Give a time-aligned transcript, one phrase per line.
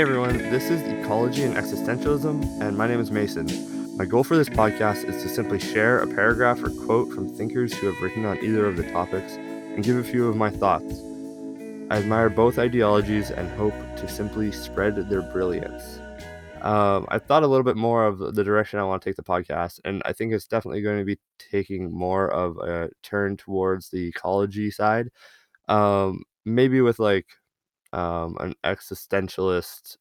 [0.00, 3.46] Hey everyone, this is Ecology and Existentialism, and my name is Mason.
[3.98, 7.74] My goal for this podcast is to simply share a paragraph or quote from thinkers
[7.74, 11.02] who have written on either of the topics and give a few of my thoughts.
[11.90, 15.98] I admire both ideologies and hope to simply spread their brilliance.
[16.62, 19.22] Um, I thought a little bit more of the direction I want to take the
[19.22, 23.90] podcast, and I think it's definitely going to be taking more of a turn towards
[23.90, 25.10] the ecology side.
[25.68, 27.26] Um, maybe with like
[27.92, 29.96] um, an existentialist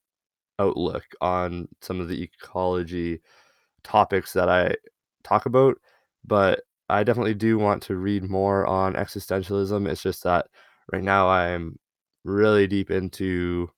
[0.59, 3.21] outlook on some of the ecology
[3.83, 4.75] topics that I
[5.23, 5.77] talk about,
[6.25, 9.87] but I definitely do want to read more on existentialism.
[9.89, 10.47] It's just that
[10.91, 11.77] right now I'm
[12.23, 13.69] really deep into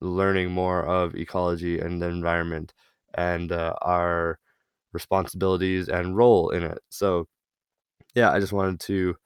[0.00, 2.74] learning more of ecology and the environment
[3.14, 4.38] and uh, our
[4.92, 6.80] responsibilities and role in it.
[6.90, 7.28] So,
[8.14, 9.16] yeah, I just wanted to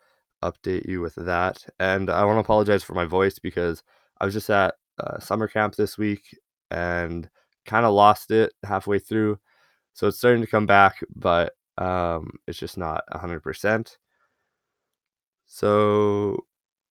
[0.43, 1.65] update you with that.
[1.81, 3.83] And I want to apologize for my voice because
[4.21, 6.23] I was just at uh, summer camp this week
[6.71, 7.29] and
[7.67, 9.39] kind of lost it halfway through.
[9.95, 13.97] So it's starting to come back, but um, it's just not 100%.
[15.47, 16.45] So,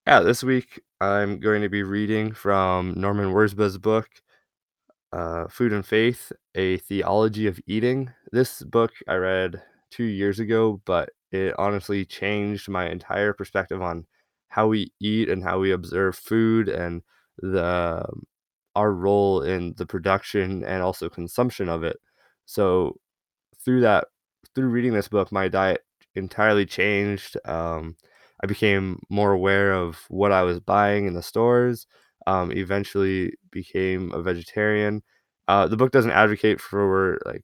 [0.05, 4.09] yeah, this week I'm going to be reading from Norman Wirzba's book,
[5.13, 8.11] uh, Food and Faith A Theology of Eating.
[8.31, 9.61] This book I read
[9.91, 14.05] two years ago, but it honestly changed my entire perspective on
[14.49, 17.03] how we eat and how we observe food and
[17.39, 18.23] the um,
[18.77, 21.97] our role in the production and also consumption of it.
[22.45, 22.97] So
[23.65, 24.05] through that
[24.55, 25.81] through reading this book, my diet
[26.15, 27.37] entirely changed.
[27.45, 27.95] Um,
[28.43, 31.87] I became more aware of what I was buying in the stores.
[32.27, 35.01] Um, eventually became a vegetarian.
[35.47, 37.43] Uh, the book doesn't advocate for like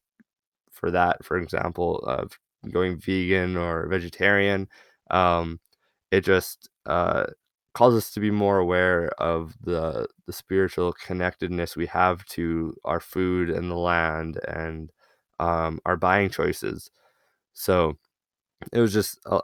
[0.72, 2.38] for that, for example, of
[2.72, 4.68] going vegan or vegetarian.
[5.10, 5.60] Um,
[6.12, 7.26] it just uh,
[7.74, 13.00] calls us to be more aware of the the spiritual connectedness we have to our
[13.00, 14.92] food and the land and
[15.40, 16.92] um, our buying choices.
[17.54, 17.98] So
[18.74, 19.42] it was just a,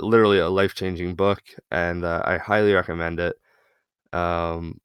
[0.00, 3.36] literally a life changing book, and uh, I highly recommend it.
[4.12, 4.80] Um,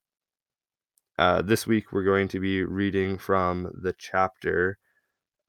[1.17, 4.77] uh, this week we're going to be reading from the chapter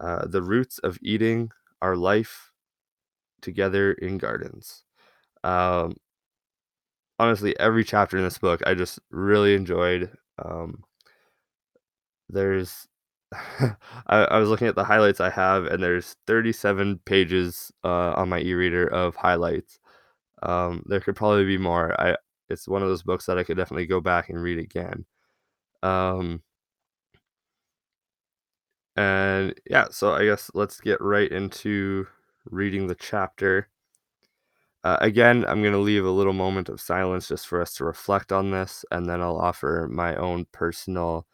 [0.01, 1.51] uh, "The Roots of Eating
[1.83, 2.53] Our Life
[3.43, 4.85] Together in Gardens."
[5.45, 5.97] Um,
[7.19, 10.11] honestly, every chapter in this book I just really enjoyed.
[10.45, 10.85] Um,
[12.29, 12.87] there's
[13.33, 13.77] I,
[14.09, 18.41] I was looking at the highlights I have, and there's 37 pages uh, on my
[18.41, 19.79] e-reader of highlights.
[20.43, 22.01] Um, there could probably be more.
[22.01, 22.17] I
[22.51, 25.07] it's one of those books that I could definitely go back and read again.
[25.83, 26.43] Um,
[28.97, 32.07] and yeah, so I guess let's get right into
[32.51, 33.69] reading the chapter.
[34.85, 37.85] Uh, again, I'm going to leave a little moment of silence just for us to
[37.87, 41.27] reflect on this, and then I'll offer my own personal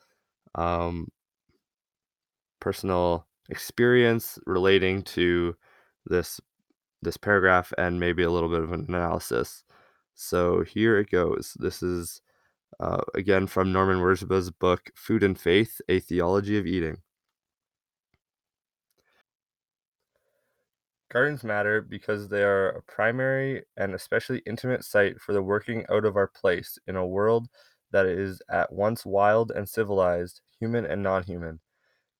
[0.56, 1.08] um,
[2.60, 5.56] personal experience relating to
[6.06, 6.40] this
[7.02, 9.64] this paragraph and maybe a little bit of an analysis.
[10.14, 11.56] So here it goes.
[11.60, 12.22] This is
[12.80, 16.98] uh, again from Norman Wirzba's book Food and Faith: A Theology of Eating.
[21.10, 26.06] Gardens matter because they are a primary and especially intimate site for the working out
[26.06, 27.48] of our place in a world
[27.90, 31.60] that is at once wild and civilized, human and non human.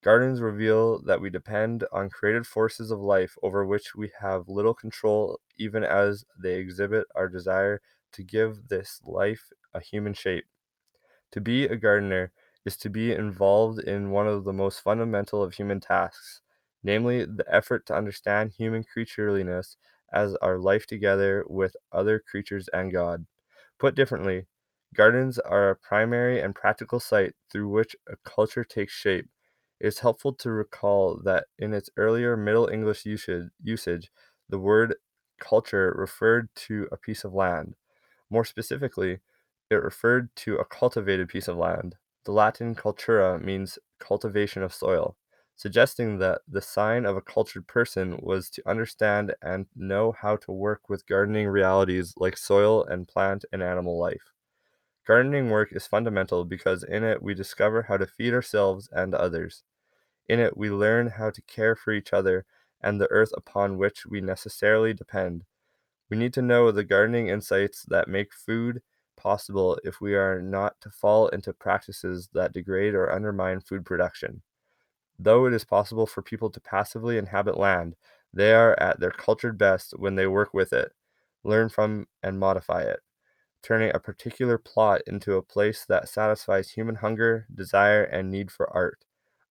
[0.03, 4.75] Gardens reveal that we depend on created forces of life over which we have little
[4.75, 7.81] control, even as they exhibit our desire
[8.13, 10.47] to give this life a human shape.
[11.33, 12.33] To be a gardener
[12.65, 16.43] is to be involved in one of the most fundamental of human tasks
[16.83, 19.77] namely the effort to understand human creatureliness
[20.13, 23.27] as our life together with other creatures and God.
[23.79, 24.47] Put differently,
[24.95, 29.29] gardens are a primary and practical site through which a culture takes shape.
[29.81, 34.11] It is helpful to recall that in its earlier Middle English usage,
[34.49, 34.97] the word
[35.41, 37.75] culture referred to a piece of land.
[38.31, 39.21] More specifically,
[39.71, 41.97] it referred to a cultivated piece of land.
[42.25, 45.17] The Latin cultura means cultivation of soil
[45.61, 50.51] suggesting that the sign of a cultured person was to understand and know how to
[50.51, 54.33] work with gardening realities like soil and plant and animal life.
[55.07, 59.65] Gardening work is fundamental because in it we discover how to feed ourselves and others.
[60.31, 62.47] In it we learn how to care for each other
[62.81, 65.45] and the earth upon which we necessarily depend.
[66.09, 68.81] We need to know the gardening insights that make food
[69.15, 74.41] possible if we are not to fall into practices that degrade or undermine food production.
[75.21, 77.97] Though it is possible for people to passively inhabit land,
[78.33, 80.93] they are at their cultured best when they work with it,
[81.45, 83.01] learn from and modify it.
[83.63, 88.71] turning a particular plot into a place that satisfies human hunger, desire, and need for
[88.71, 89.05] art.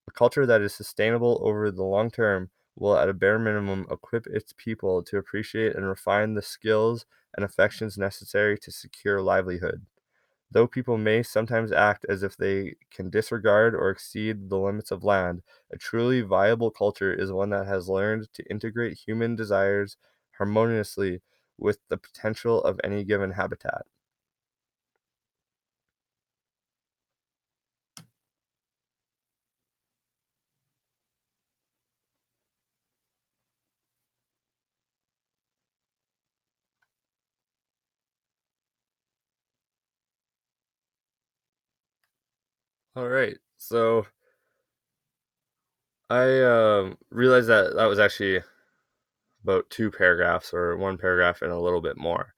[0.08, 4.28] A culture that is sustainable over the long term will, at a bare minimum, equip
[4.28, 7.06] its people to appreciate and refine the skills
[7.36, 9.86] and affections necessary to secure livelihood.
[10.52, 15.04] Though people may sometimes act as if they can disregard or exceed the limits of
[15.04, 15.42] land,
[15.72, 19.98] a truly viable culture is one that has learned to integrate human desires
[20.38, 21.22] harmoniously
[21.58, 23.86] with the potential of any given habitat.
[43.00, 43.38] All right.
[43.58, 44.06] So
[46.10, 48.42] I um, realized that that was actually
[49.42, 52.34] about two paragraphs or one paragraph and a little bit more.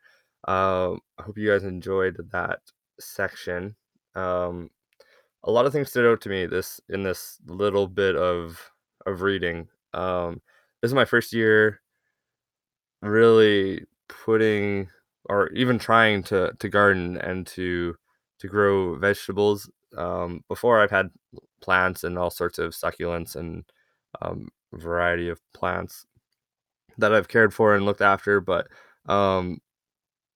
[0.47, 2.59] Um, I hope you guys enjoyed that
[2.99, 3.75] section.
[4.13, 4.69] Um,
[5.43, 8.71] a lot of things stood out to me this in this little bit of
[9.07, 9.67] of reading.
[9.95, 10.43] Um,
[10.81, 11.81] this is my first year
[13.01, 14.89] really putting
[15.25, 17.95] or even trying to to garden and to
[18.39, 19.67] to grow vegetables.
[19.97, 21.09] Um, before I've had
[21.61, 23.63] plants and all sorts of succulents and
[24.21, 26.05] um, variety of plants
[26.97, 28.67] that I've cared for and looked after, but
[29.07, 29.59] um,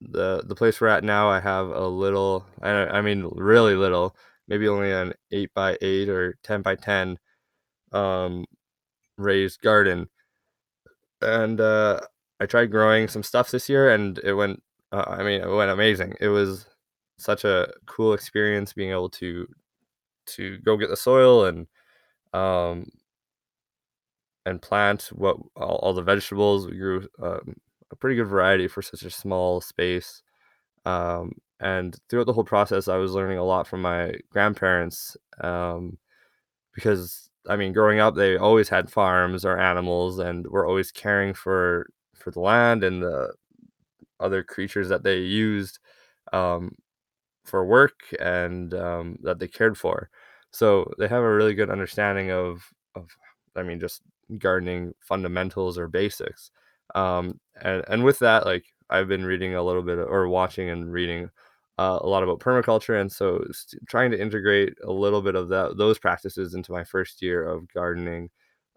[0.01, 4.15] the the place we're at now, I have a little, I, I mean, really little,
[4.47, 7.17] maybe only an eight by eight or ten by ten
[7.93, 8.45] um,
[9.17, 10.09] raised garden,
[11.21, 11.99] and uh,
[12.39, 14.61] I tried growing some stuff this year, and it went.
[14.91, 16.15] Uh, I mean, it went amazing.
[16.21, 16.67] It was
[17.17, 19.47] such a cool experience being able to
[20.27, 21.67] to go get the soil and
[22.33, 22.89] um,
[24.45, 26.67] and plant what all, all the vegetables.
[26.67, 27.55] We grew um,
[27.91, 30.21] a pretty good variety for such a small space.
[30.85, 35.97] Um, and throughout the whole process, I was learning a lot from my grandparents um,
[36.73, 41.33] because I mean, growing up, they always had farms or animals, and were always caring
[41.33, 43.33] for for the land and the
[44.19, 45.79] other creatures that they used
[46.33, 46.75] um,
[47.45, 50.09] for work and um, that they cared for.
[50.51, 52.63] So they have a really good understanding of
[52.95, 53.09] of
[53.55, 54.01] I mean just
[54.39, 56.51] gardening fundamentals or basics.
[56.95, 60.91] Um, and and with that, like I've been reading a little bit or watching and
[60.91, 61.29] reading
[61.77, 63.43] uh, a lot about permaculture, and so
[63.89, 67.67] trying to integrate a little bit of that those practices into my first year of
[67.73, 68.29] gardening.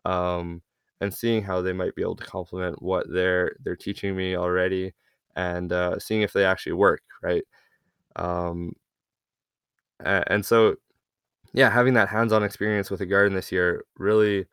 [0.04, 0.62] Um,
[1.00, 4.94] and seeing how they might be able to complement what they're they're teaching me already,
[5.36, 7.44] and uh, seeing if they actually work, right?
[8.18, 8.72] Um,
[10.00, 10.76] and so
[11.52, 14.46] yeah, having that hands-on experience with a garden this year really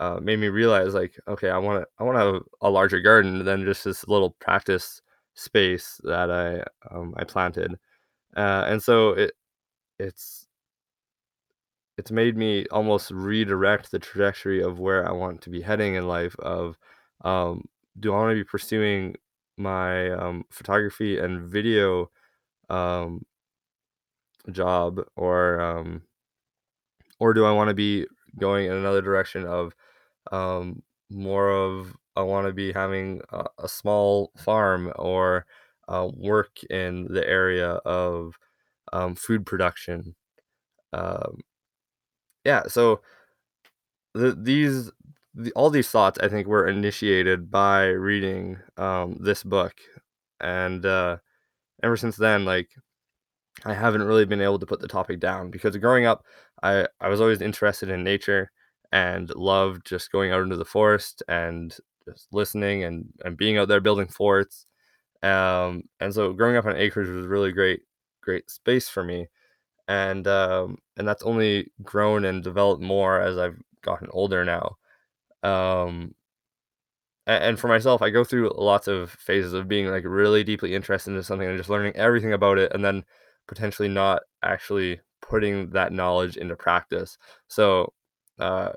[0.00, 3.00] uh, made me realize like, okay, I want to I want to have a larger
[3.00, 5.02] garden than just this little practice
[5.34, 6.62] space that I
[6.94, 7.74] um, I planted,
[8.36, 9.32] uh, and so it
[9.98, 10.46] it's
[11.96, 16.06] it's made me almost redirect the trajectory of where I want to be heading in
[16.08, 16.36] life.
[16.38, 16.78] Of
[17.24, 17.64] um,
[18.00, 19.16] do I want to be pursuing
[19.56, 22.10] my um, photography and video
[22.70, 23.24] um,
[24.50, 26.02] job or um,
[27.20, 28.06] or do I want to be
[28.38, 29.74] going in another direction of
[30.32, 35.46] um, more of I want to be having a, a small farm or
[35.88, 38.34] uh, work in the area of
[38.92, 40.14] um, food production.
[40.92, 41.40] Um,
[42.44, 43.00] yeah, so
[44.14, 44.90] the, these
[45.34, 49.74] the, all these thoughts I think were initiated by reading um, this book,
[50.40, 51.18] and uh,
[51.82, 52.70] ever since then, like
[53.64, 56.24] I haven't really been able to put the topic down because growing up,
[56.62, 58.50] I I was always interested in nature
[58.92, 63.68] and loved just going out into the forest and just listening and and being out
[63.68, 64.66] there building forts.
[65.22, 67.82] Um, and so growing up on acres was really great
[68.22, 69.28] great space for me.
[69.88, 74.76] And um, and that's only grown and developed more as I've gotten older now.
[75.42, 76.14] Um,
[77.32, 81.10] and for myself, I go through lots of phases of being like really deeply interested
[81.10, 83.04] into something and just learning everything about it, and then
[83.46, 87.18] potentially not actually putting that knowledge into practice.
[87.48, 87.92] So,
[88.38, 88.72] uh,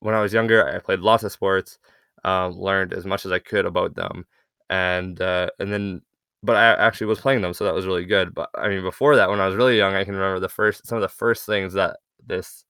[0.00, 1.78] when I was younger, I played lots of sports,
[2.24, 4.26] um, learned as much as I could about them,
[4.70, 6.02] and uh, and then,
[6.42, 8.34] but I actually was playing them, so that was really good.
[8.34, 10.86] But I mean, before that, when I was really young, I can remember the first
[10.86, 12.64] some of the first things that this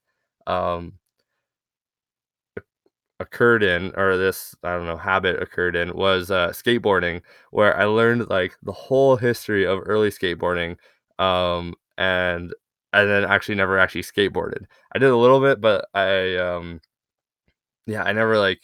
[0.46, 0.94] um,
[3.20, 7.84] occurred in or this I don't know habit occurred in was uh, skateboarding, where I
[7.84, 10.76] learned like the whole history of early skateboarding,
[11.18, 12.54] um, and
[12.92, 14.64] and then actually never actually skateboarded.
[14.94, 16.80] I did a little bit, but I um,
[17.86, 18.60] yeah, I never like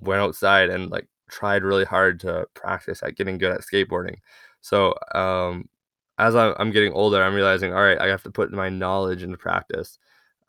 [0.00, 4.16] went outside and like tried really hard to practice at getting good at skateboarding.
[4.60, 5.68] So um,
[6.18, 9.22] as I I'm getting older, I'm realizing, all right, I have to put my knowledge
[9.22, 9.98] into practice.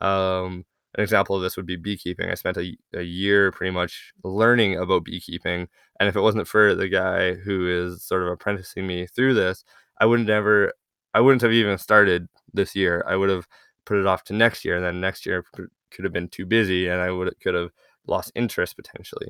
[0.00, 2.30] Um, an example of this would be beekeeping.
[2.30, 5.68] I spent a, a year pretty much learning about beekeeping,
[6.00, 9.64] and if it wasn't for the guy who is sort of apprenticing me through this,
[10.00, 10.72] I wouldn't ever,
[11.14, 13.04] I wouldn't have even started this year.
[13.08, 13.46] I would have
[13.86, 16.88] put it off to next year, and then next year could have been too busy,
[16.88, 17.70] and I would could have
[18.06, 19.28] lost interest potentially.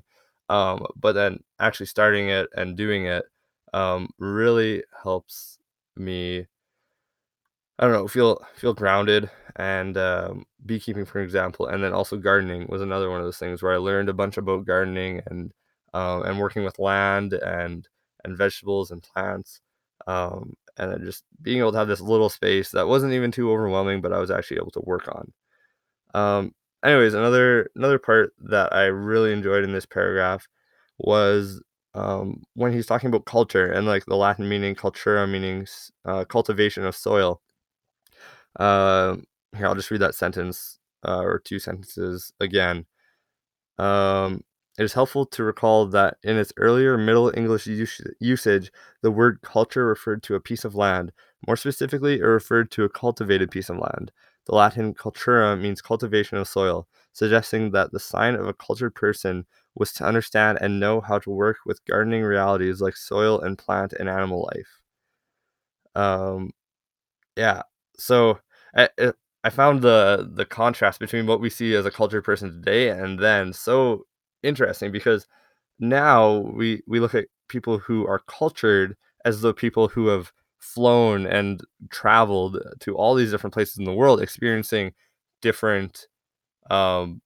[0.49, 3.25] Um, but then actually starting it and doing it
[3.73, 5.59] um, really helps
[5.97, 6.47] me
[7.83, 12.67] I don't know, feel feel grounded and um, beekeeping, for example, and then also gardening
[12.69, 15.53] was another one of those things where I learned a bunch about gardening and
[15.95, 17.89] um, and working with land and
[18.25, 19.61] and vegetables and plants,
[20.07, 24.01] um, and just being able to have this little space that wasn't even too overwhelming,
[24.01, 25.33] but I was actually able to work on.
[26.15, 30.47] Um, anyways, another another part that I really enjoyed in this paragraph
[30.99, 31.63] was
[31.95, 35.67] um, when he's talking about culture and like the Latin meaning cultura meaning
[36.05, 37.41] uh, cultivation of soil
[38.59, 39.17] uh,
[39.57, 42.87] here, I'll just read that sentence uh, or two sentences again.
[43.79, 44.43] Um,
[44.79, 49.41] it is helpful to recall that in its earlier Middle English us- usage, the word
[49.43, 51.13] culture referred to a piece of land.
[51.47, 54.13] More specifically, it referred to a cultivated piece of land.
[54.47, 59.47] The Latin cultura means cultivation of soil, suggesting that the sign of a cultured person
[59.75, 63.93] was to understand and know how to work with gardening realities like soil and plant
[63.95, 64.81] and animal life.
[65.95, 66.53] Um,
[67.37, 67.63] yeah,
[68.03, 68.39] so
[68.77, 69.13] I uh,
[69.45, 73.19] I found the the contrast between what we see as a cultured person today and
[73.19, 74.07] then so
[74.43, 75.27] interesting because
[75.81, 81.27] now we we look at people who are cultured as the people who have flown
[81.27, 84.93] and traveled to all these different places in the world experiencing
[85.43, 86.07] different
[86.71, 87.21] um,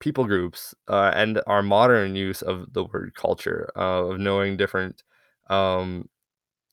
[0.00, 5.02] people groups uh, and our modern use of the word culture uh, of knowing different
[5.50, 6.08] um,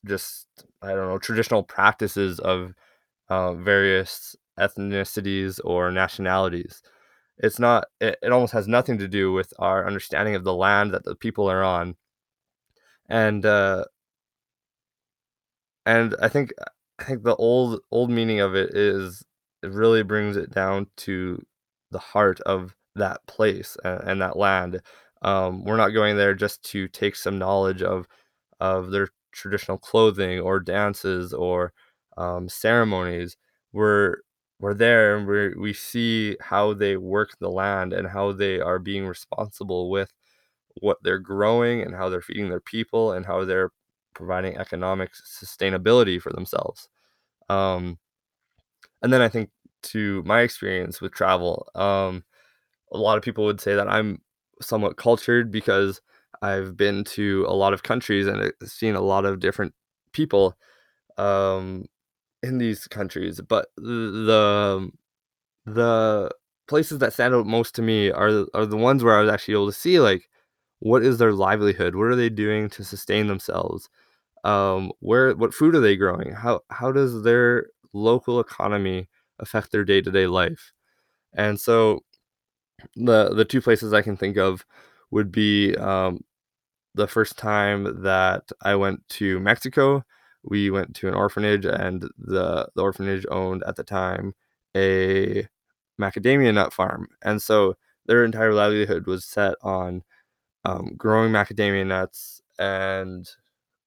[0.06, 0.46] just
[0.82, 2.74] I don't know traditional practices of
[3.28, 6.82] uh, various ethnicities or nationalities.
[7.38, 7.86] It's not.
[8.00, 11.16] It, it almost has nothing to do with our understanding of the land that the
[11.16, 11.96] people are on,
[13.08, 13.84] and uh,
[15.86, 16.52] and I think
[16.98, 19.24] I think the old old meaning of it is
[19.62, 21.40] it really brings it down to
[21.90, 24.80] the heart of that place and, and that land.
[25.22, 28.06] Um, we're not going there just to take some knowledge of
[28.60, 31.72] of their traditional clothing or dances or
[32.16, 33.36] um, ceremonies.
[33.72, 34.18] We're
[34.60, 38.78] we're there and we we see how they work the land and how they are
[38.78, 40.12] being responsible with
[40.80, 43.70] what they're growing and how they're feeding their people and how they're
[44.14, 46.88] providing economic sustainability for themselves.
[47.50, 47.98] Um,
[49.02, 49.50] and then I think
[49.84, 52.24] to my experience with travel, um,
[52.92, 54.20] a lot of people would say that I'm
[54.60, 56.00] somewhat cultured because
[56.42, 59.74] I've been to a lot of countries and uh, seen a lot of different
[60.12, 60.56] people
[61.18, 61.86] um,
[62.42, 63.40] in these countries.
[63.40, 64.90] But the
[65.66, 66.30] the
[66.68, 69.54] places that stand out most to me are are the ones where I was actually
[69.54, 70.28] able to see like
[70.80, 71.94] what is their livelihood?
[71.96, 73.88] What are they doing to sustain themselves?
[74.44, 76.32] Um, where what food are they growing?
[76.32, 79.08] How how does their local economy
[79.40, 80.72] affect their day-to-day life?
[81.34, 82.02] And so
[82.96, 84.64] the the two places I can think of
[85.10, 86.20] would be um,
[86.94, 90.04] the first time that I went to Mexico.
[90.44, 94.34] We went to an orphanage, and the the orphanage owned at the time
[94.76, 95.48] a
[96.00, 100.02] macadamia nut farm, and so their entire livelihood was set on
[100.64, 103.28] um, growing macadamia nuts and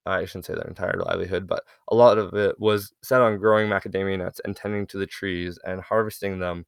[0.05, 3.69] I shouldn't say their entire livelihood, but a lot of it was set on growing
[3.69, 6.65] macadamia nuts and tending to the trees and harvesting them,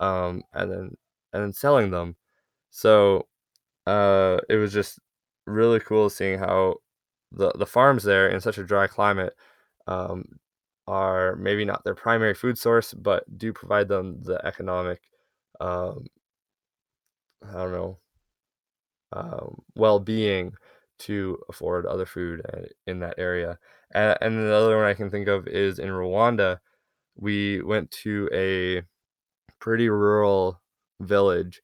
[0.00, 0.96] um, and then
[1.32, 2.16] and then selling them.
[2.70, 3.28] So
[3.86, 5.00] uh, it was just
[5.46, 6.76] really cool seeing how
[7.32, 9.34] the the farms there in such a dry climate
[9.86, 10.24] um,
[10.86, 15.02] are maybe not their primary food source, but do provide them the economic,
[15.60, 16.06] um,
[17.46, 17.98] I don't know,
[19.12, 20.54] um, well-being
[21.00, 23.58] to afford other food uh, in that area.
[23.92, 26.58] And, and the other one I can think of is in Rwanda.
[27.16, 28.82] We went to a
[29.60, 30.60] pretty rural
[31.00, 31.60] village,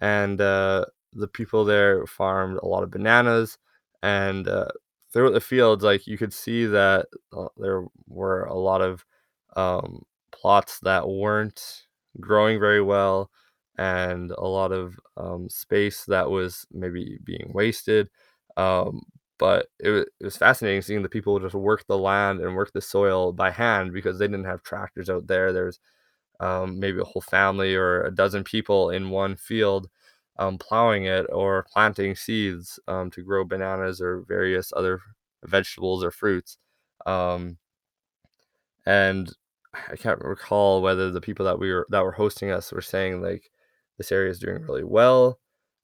[0.00, 3.58] and uh, the people there farmed a lot of bananas.
[4.02, 4.68] And uh,
[5.16, 7.06] throughout the fields, like you could see that
[7.36, 9.04] uh, there were a lot of
[9.56, 11.86] um, plots that weren't
[12.20, 13.30] growing very well,
[13.78, 18.10] and a lot of um, space that was maybe being wasted.
[18.58, 19.02] Um,
[19.38, 22.82] but it, it was fascinating seeing the people just work the land and work the
[22.82, 25.52] soil by hand because they didn't have tractors out there.
[25.52, 25.80] There's
[26.40, 29.88] um, maybe a whole family or a dozen people in one field
[30.38, 35.00] um, plowing it or planting seeds um, to grow bananas or various other
[35.44, 36.58] vegetables or fruits.
[37.06, 37.58] Um,
[38.86, 39.32] and
[39.90, 43.20] I can't recall whether the people that we were that were hosting us were saying
[43.22, 43.50] like
[43.98, 45.38] this area is doing really well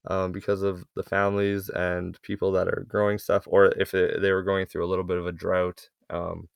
[0.06, 4.32] um, because of the families and people that are growing stuff, or if it, they
[4.32, 6.48] were going through a little bit of a drought um,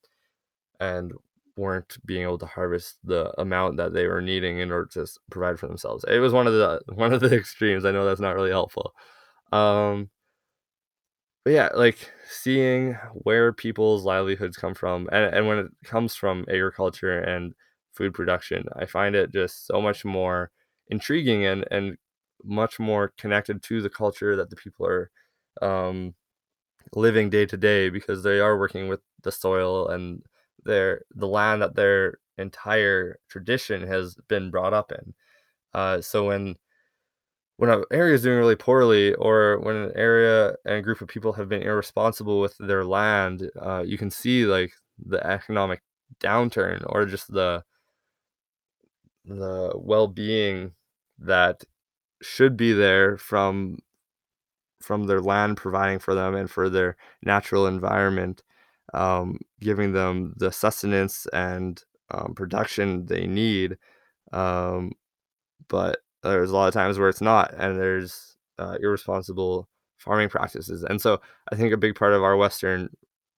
[0.80, 1.12] and
[1.56, 5.58] weren't being able to harvest the amount that they were needing in order to provide
[5.58, 6.04] for themselves.
[6.08, 7.84] It was one of the one of the extremes.
[7.84, 8.94] I know that's not really helpful.
[9.52, 10.10] Um,
[11.44, 16.44] but yeah, like seeing where people's livelihoods come from, and, and when it comes from
[16.48, 17.54] agriculture and
[17.94, 20.50] food production, I find it just so much more
[20.88, 21.96] intriguing and and
[22.44, 25.10] much more connected to the culture that the people are
[25.62, 26.14] um,
[26.94, 30.22] living day to day because they are working with the soil and
[30.66, 35.14] their the land that their entire tradition has been brought up in.
[35.74, 36.56] Uh, so when
[37.56, 41.08] when an area is doing really poorly or when an area and a group of
[41.08, 45.82] people have been irresponsible with their land, uh, you can see like the economic
[46.20, 47.64] downturn or just the
[49.24, 50.72] the well-being
[51.18, 51.64] that
[52.22, 53.78] should be there from
[54.80, 58.42] from their land providing for them and for their natural environment,
[58.94, 63.76] um, giving them the sustenance and um, production they need.
[64.32, 64.92] Um,
[65.68, 70.82] but there's a lot of times where it's not, and there's uh, irresponsible farming practices.
[70.82, 72.90] And so I think a big part of our Western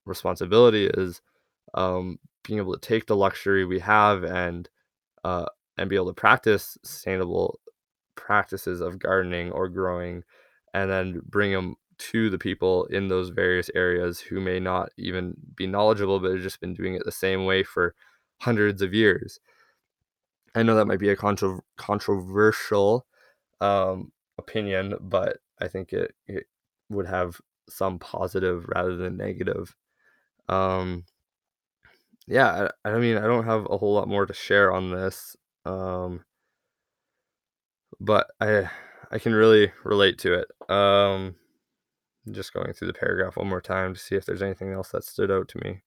[0.04, 1.20] responsibility is
[1.74, 4.68] um, being able to take the luxury we have and
[5.24, 7.60] uh, and be able to practice sustainable
[8.16, 10.24] practices of gardening or growing,
[10.74, 15.34] and then bring them to the people in those various areas who may not even
[15.54, 17.94] be knowledgeable, but have just been doing it the same way for
[18.40, 19.40] hundreds of years.
[20.54, 23.06] I know that might be a contro- controversial
[23.60, 26.46] um, opinion, but I think it, it
[26.88, 29.74] would have some positive rather than negative.
[30.48, 31.04] Um,
[32.26, 35.36] yeah, I, I mean, I don't have a whole lot more to share on this,
[35.64, 36.24] um,
[38.00, 38.70] but I
[39.10, 40.70] I can really relate to it.
[40.70, 41.36] Um,
[42.32, 45.04] just going through the paragraph one more time to see if there's anything else that
[45.04, 45.82] stood out to me.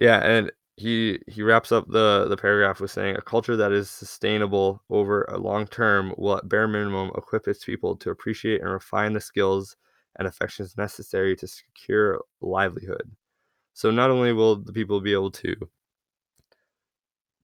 [0.00, 3.90] Yeah, and he he wraps up the the paragraph with saying a culture that is
[3.90, 8.70] sustainable over a long term will at bare minimum equip its people to appreciate and
[8.70, 9.76] refine the skills
[10.18, 13.10] and affections necessary to secure livelihood.
[13.74, 15.56] So not only will the people be able to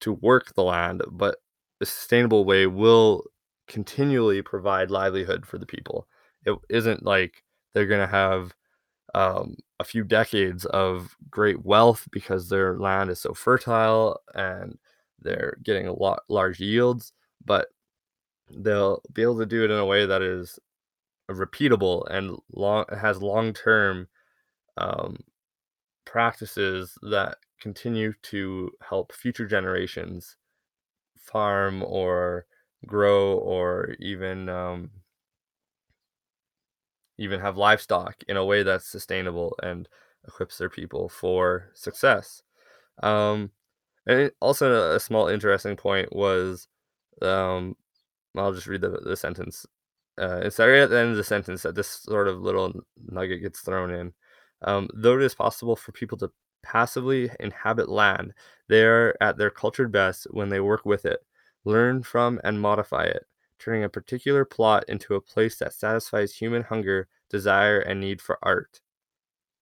[0.01, 1.37] to work the land, but
[1.81, 3.25] a sustainable way will
[3.69, 6.07] continually provide livelihood for the people.
[6.47, 7.43] It isn't like
[7.75, 8.55] they're going to have
[9.15, 14.79] um, a few decades of great wealth because their land is so fertile and
[15.21, 17.13] they're getting a lot large yields,
[17.45, 17.69] but
[18.51, 20.59] they'll be able to do it in a way that is
[21.31, 24.09] repeatable and long has long term
[24.79, 25.19] um,
[26.07, 30.37] practices that continue to help future generations
[31.19, 32.47] farm or
[32.87, 34.91] grow or even um,
[37.19, 39.89] even have livestock in a way that's sustainable and
[40.27, 42.43] equips their people for success.
[43.03, 43.51] Um,
[44.07, 46.69] and also a, small interesting point was,
[47.23, 47.77] um,
[48.37, 49.67] I'll just read the, the sentence.
[50.19, 52.73] Uh, it's right at the end of the sentence that this sort of little
[53.09, 54.13] nugget gets thrown in.
[54.63, 56.31] Um, though it is possible for people to
[56.63, 58.33] passively inhabit land,
[58.69, 61.21] they are at their cultured best when they work with it,
[61.65, 63.27] learn from and modify it,
[63.59, 68.39] turning a particular plot into a place that satisfies human hunger, desire, and need for
[68.43, 68.81] art.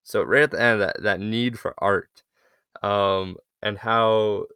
[0.03, 2.23] So right at the end, that that need for art,
[2.83, 4.47] um, and how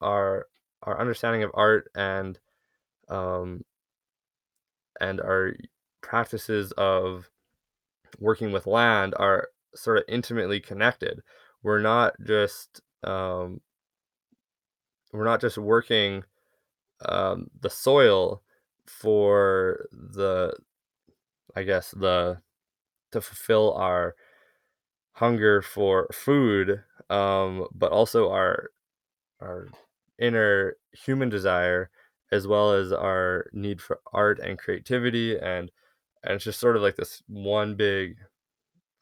[0.00, 0.46] our
[0.82, 2.38] our understanding of art and
[3.08, 3.64] um,
[5.00, 5.54] and our
[6.02, 7.30] practices of
[8.18, 11.22] working with land are sort of intimately connected.
[11.62, 13.60] We're not just um,
[15.12, 16.24] we're not just working
[17.06, 18.42] um, the soil
[18.98, 20.54] for the
[21.56, 22.40] I guess the
[23.12, 24.14] to fulfill our
[25.12, 28.70] hunger for food, um, but also our
[29.40, 29.68] our
[30.18, 31.90] inner human desire
[32.32, 35.70] as well as our need for art and creativity and
[36.24, 38.16] and it's just sort of like this one big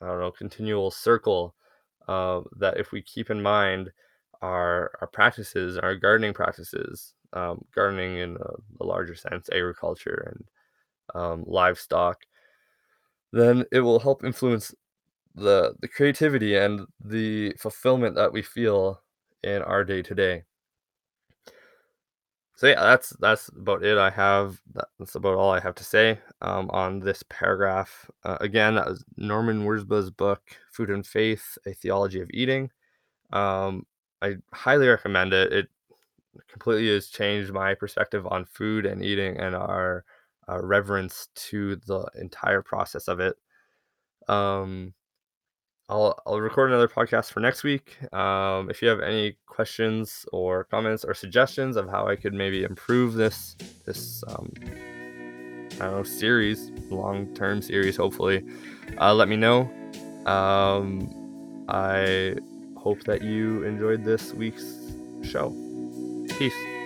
[0.01, 1.55] I don't know continual circle
[2.09, 3.91] uh, that if we keep in mind
[4.43, 11.21] our our practices our gardening practices um, gardening in a, a larger sense agriculture and
[11.21, 12.19] um, livestock
[13.33, 14.75] then it will help influence
[15.35, 19.01] the the creativity and the fulfillment that we feel
[19.43, 20.45] in our day to day.
[22.57, 23.99] So yeah, that's that's about it.
[23.99, 24.61] I have
[24.99, 28.11] that's about all I have to say um, on this paragraph.
[28.25, 32.71] Uh, again, that was Norman Wirzba's book, "Food and Faith: A Theology of Eating."
[33.33, 33.87] Um,
[34.23, 35.53] I highly recommend it.
[35.53, 35.69] It
[36.49, 40.05] completely has changed my perspective on food and eating and our,
[40.47, 43.37] our reverence to the entire process of it.
[44.29, 44.95] Um,
[45.91, 47.97] I'll I'll record another podcast for next week.
[48.13, 52.63] Um, if you have any questions or comments or suggestions of how I could maybe
[52.63, 54.53] improve this this um,
[55.81, 58.45] I don't know series, long term series, hopefully,
[59.01, 59.71] uh, let me know.
[60.27, 62.37] Um, I
[62.77, 65.55] hope that you enjoyed this week's show.
[66.39, 66.78] Peace.